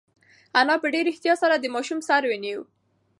[0.59, 2.61] انا په ډېر احتیاط سره د ماشوم سر ونیو.